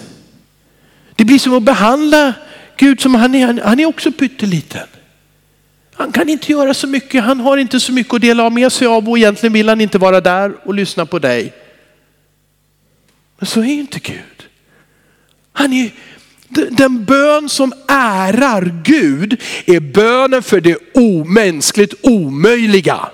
[1.15, 2.33] Det blir som att behandla
[2.77, 4.87] Gud som han är, han är också pytteliten.
[5.93, 8.87] Han kan inte göra så mycket, han har inte så mycket att dela med sig
[8.87, 11.53] av och egentligen vill han inte vara där och lyssna på dig.
[13.39, 14.47] Men så är inte Gud.
[15.53, 15.91] Han är
[16.69, 23.09] Den bön som ärar Gud är bönen för det omänskligt omöjliga.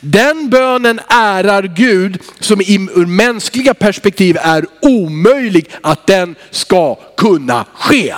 [0.00, 8.14] Den bönen ärar Gud som ur mänskliga perspektiv är omöjlig att den ska kunna ske.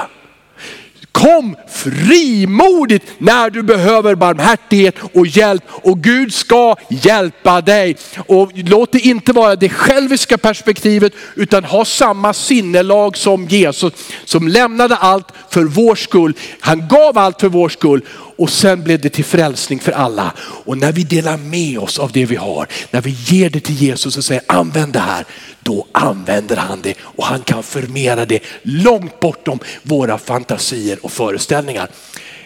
[1.17, 7.97] Kom frimodigt när du behöver barmhärtighet och hjälp och Gud ska hjälpa dig.
[8.27, 13.93] Och låt det inte vara det själviska perspektivet utan ha samma sinnelag som Jesus
[14.25, 16.33] som lämnade allt för vår skull.
[16.61, 18.03] Han gav allt för vår skull
[18.37, 20.33] och sen blev det till frälsning för alla.
[20.39, 23.83] Och när vi delar med oss av det vi har, när vi ger det till
[23.83, 25.25] Jesus och säger använd det här,
[25.67, 31.89] då använder han det och han kan förmera det långt bortom våra fantasier och föreställningar.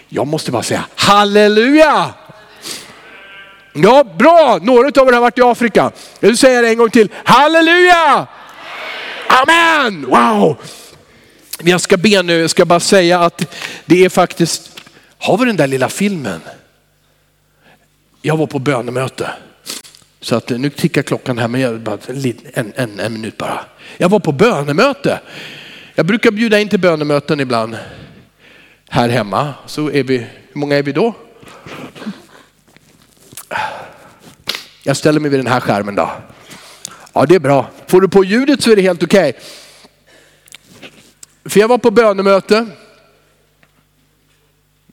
[0.09, 2.15] Jag måste bara säga halleluja!
[3.73, 5.93] Ja, bra, några av er har varit i Afrika.
[6.21, 8.27] Jag vill säga det en gång till, halleluja!
[9.29, 10.57] Amen, wow!
[11.63, 13.57] Jag ska be nu, jag ska bara säga att
[13.87, 14.81] det är faktiskt,
[15.19, 16.41] har vi den där lilla filmen?
[18.23, 19.31] Jag var på bönemöte.
[20.21, 21.99] Så att eh, nu tickar klockan här, men jag, bara,
[22.55, 23.61] en, en, en minut bara.
[23.97, 25.21] Jag var på bönemöte.
[25.95, 27.79] Jag brukar bjuda in till bönemöten ibland
[28.89, 29.55] här hemma.
[29.67, 31.15] Så är vi, hur många är vi då?
[34.83, 36.11] Jag ställer mig vid den här skärmen då.
[37.13, 37.71] Ja, det är bra.
[37.87, 39.31] Får du på ljudet så är det helt okej.
[39.31, 39.43] Okay.
[41.45, 42.67] För jag var på bönemöte.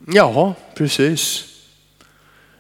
[0.08, 1.47] Ja, precis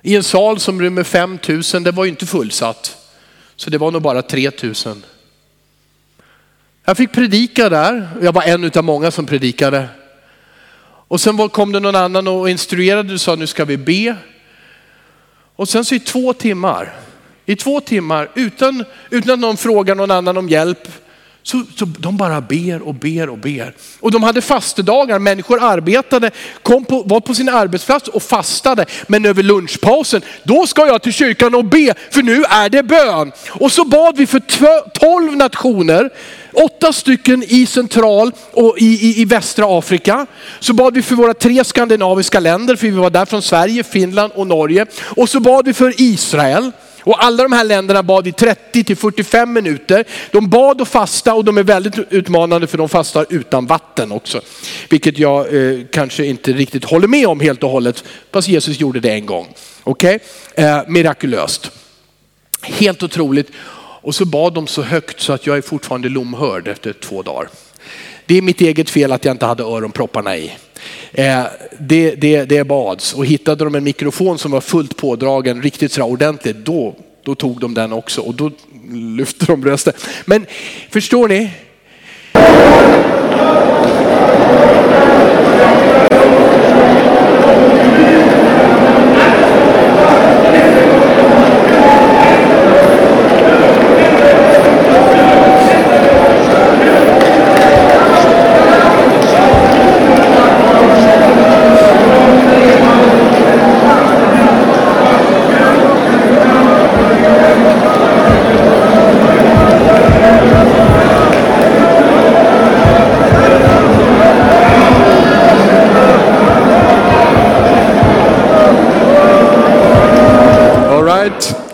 [0.07, 2.97] i en sal som rymmer 5000, det var ju inte fullsatt.
[3.55, 5.03] Så det var nog bara 3000.
[6.85, 9.87] Jag fick predika där, jag var en av många som predikade.
[11.07, 14.15] Och sen kom det någon annan och instruerade och sa nu ska vi be.
[15.55, 16.95] Och sen så i två timmar,
[17.45, 20.87] i två timmar utan, utan att någon frågar någon annan om hjälp
[21.47, 23.73] så, så de bara ber och ber och ber.
[23.99, 26.31] Och de hade fastedagar, människor arbetade,
[26.63, 28.85] kom på, var på sin arbetsplats och fastade.
[29.07, 33.31] Men över lunchpausen, då ska jag till kyrkan och be, för nu är det bön.
[33.49, 34.39] Och så bad vi för
[34.89, 36.09] tolv nationer,
[36.53, 40.25] åtta stycken i central och i, i, i västra Afrika.
[40.59, 44.31] Så bad vi för våra tre skandinaviska länder, för vi var där från Sverige, Finland
[44.35, 44.85] och Norge.
[45.01, 46.71] Och så bad vi för Israel.
[47.07, 50.05] Och alla de här länderna bad i 30 till 45 minuter.
[50.31, 54.41] De bad och fasta och de är väldigt utmanande för de fastar utan vatten också.
[54.89, 58.03] Vilket jag eh, kanske inte riktigt håller med om helt och hållet.
[58.31, 59.47] Fast Jesus gjorde det en gång.
[59.83, 60.19] Okej,
[60.51, 60.65] okay?
[60.65, 61.71] eh, mirakulöst.
[62.61, 63.51] Helt otroligt.
[64.01, 67.49] Och så bad de så högt så att jag är fortfarande lomhörd efter två dagar.
[68.25, 70.51] Det är mitt eget fel att jag inte hade öronpropparna i.
[71.11, 71.43] Eh,
[71.79, 76.03] det, det, det bads och hittade de en mikrofon som var fullt pådragen riktigt så
[76.03, 78.51] ordentligt, då, då tog de den också och då
[78.91, 79.93] lyfte de rösten.
[80.25, 80.45] Men
[80.89, 81.49] förstår ni?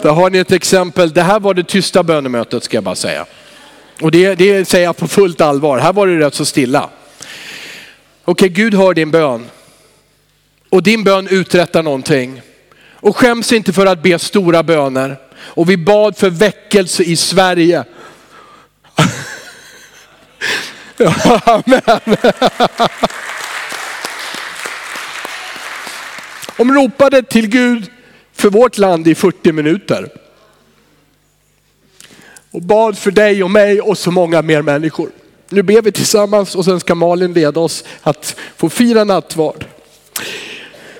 [0.03, 1.13] Där har ni ett exempel.
[1.13, 3.25] Det här var det tysta bönemötet ska jag bara säga.
[4.01, 5.77] Och det, det säger jag på fullt allvar.
[5.77, 6.83] Här var det rätt så stilla.
[6.83, 6.91] Okej,
[8.25, 9.45] okay, Gud hör din bön.
[10.69, 12.41] Och din bön uträttar någonting.
[12.91, 15.17] Och skäms inte för att be stora böner.
[15.39, 17.83] Och vi bad för väckelse i Sverige.
[21.45, 21.81] Amen.
[26.57, 27.89] Om ropade till Gud
[28.43, 30.09] för vårt land i 40 minuter.
[32.51, 35.09] Och bad för dig och mig och så många mer människor.
[35.49, 39.65] Nu ber vi tillsammans och sen ska Malin leda oss att få fira nattvard.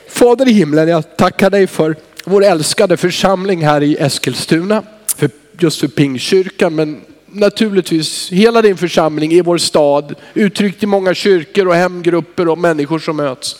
[0.09, 4.83] Fader i himlen, jag tackar dig för vår älskade församling här i Eskilstuna.
[5.15, 5.29] För,
[5.59, 10.15] just för Pingkyrkan men naturligtvis hela din församling i vår stad.
[10.33, 13.55] Uttryckt i många kyrkor och hemgrupper och människor som möts.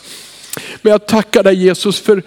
[0.82, 2.22] Men jag tackar dig Jesus för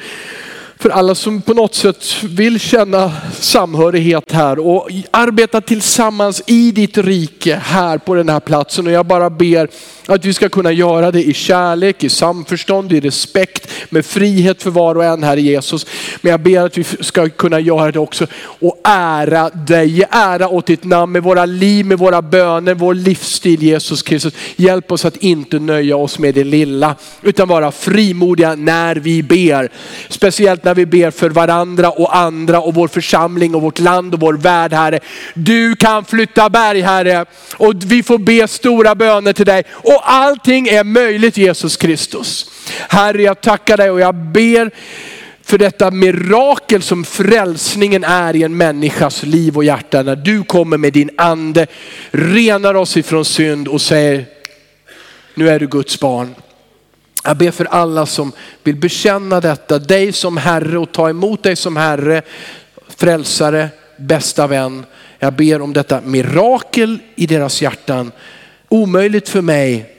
[0.80, 6.98] för alla som på något sätt vill känna samhörighet här och arbeta tillsammans i ditt
[6.98, 8.88] rike här på den här platsen.
[8.88, 9.70] Och jag bara ber
[10.06, 14.70] att vi ska kunna göra det i kärlek, i samförstånd, i respekt, med frihet för
[14.70, 15.86] var och en här i Jesus.
[16.22, 20.50] Men jag ber att vi ska kunna göra det också och ära dig, ge ära
[20.50, 24.34] åt ditt namn med våra liv, med våra böner, vår livsstil Jesus Kristus.
[24.56, 29.72] Hjälp oss att inte nöja oss med det lilla utan vara frimodiga när vi ber.
[30.10, 34.20] Speciellt när vi ber för varandra och andra och vår församling och vårt land och
[34.20, 35.00] vår värld Herre.
[35.34, 39.64] Du kan flytta berg Herre och vi får be stora böner till dig.
[39.72, 42.52] Och allting är möjligt Jesus Kristus.
[42.90, 44.72] Herre jag tackar dig och jag ber
[45.44, 50.04] för detta mirakel som frälsningen är i en människas liv och hjärta.
[50.04, 51.68] När du kommer med din ande,
[52.12, 54.26] renar oss ifrån synd och säger,
[55.34, 56.36] nu är du Guds barn.
[57.28, 58.32] Jag ber för alla som
[58.64, 62.22] vill bekänna detta, dig som Herre och ta emot dig som Herre,
[62.88, 64.86] frälsare, bästa vän.
[65.20, 68.12] Jag ber om detta mirakel i deras hjärtan.
[68.68, 69.96] Omöjligt för mig,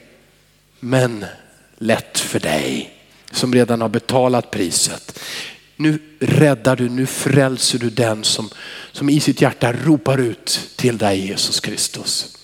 [0.81, 1.25] men
[1.79, 2.91] lätt för dig
[3.31, 5.21] som redan har betalat priset.
[5.77, 8.51] Nu räddar du, nu frälser du den som,
[8.93, 12.37] som i sitt hjärta ropar ut till dig Jesus Kristus.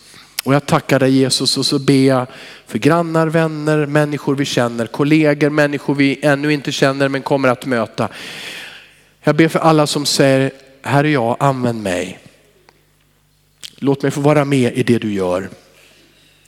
[0.45, 2.26] Och jag tackar dig Jesus och så ber jag
[2.66, 7.66] för grannar, vänner, människor vi känner, kollegor, människor vi ännu inte känner men kommer att
[7.66, 8.08] möta.
[9.22, 10.50] Jag ber för alla som säger,
[10.82, 12.18] här är jag, använd mig.
[13.76, 15.48] Låt mig få vara med i det du gör.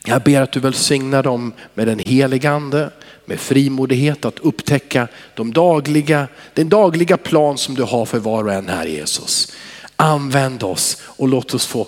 [0.04, 2.90] Jag ber att du välsignar dem med den helige ande,
[3.24, 8.52] med frimodighet att upptäcka de dagliga, den dagliga plan som du har för var och
[8.52, 9.52] en här Jesus.
[9.96, 11.86] Använd oss och låt oss få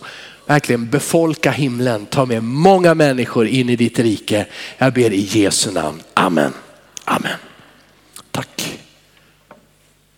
[0.48, 4.46] verkligen befolka himlen, ta med många människor in i ditt rike.
[4.78, 6.02] Jag ber i Jesu namn.
[6.14, 6.52] Amen.
[7.04, 7.36] Amen.
[8.30, 8.78] Tack.